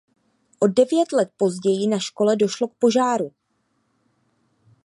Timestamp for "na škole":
1.87-2.35